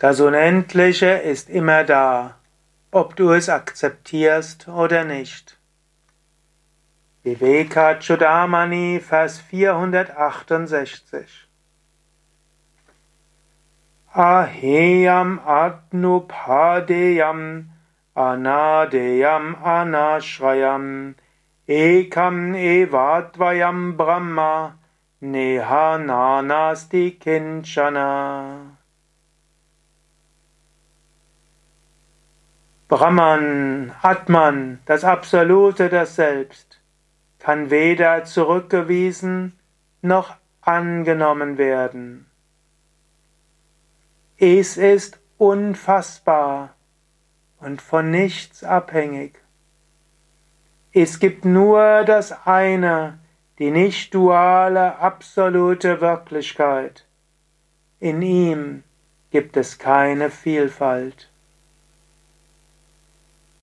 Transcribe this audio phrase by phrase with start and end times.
[0.00, 2.36] Das Unendliche ist immer da,
[2.90, 5.58] ob du es akzeptierst oder nicht.
[7.22, 11.46] Vivekachudamani, Vers 468.
[14.14, 17.68] Aheyam Adnupadeyam
[18.14, 21.14] Anadeyam Anashrayam
[21.68, 24.78] Ekam Evadvayam Brahma
[25.20, 28.79] Neha Nanasti Kinchana
[32.90, 36.80] Brahman, Atman, das Absolute, das Selbst,
[37.38, 39.56] kann weder zurückgewiesen
[40.02, 42.26] noch angenommen werden.
[44.38, 46.74] Es ist unfassbar
[47.60, 49.38] und von nichts abhängig.
[50.92, 53.20] Es gibt nur das eine,
[53.60, 57.06] die nicht duale, absolute Wirklichkeit.
[58.00, 58.82] In ihm
[59.30, 61.29] gibt es keine Vielfalt.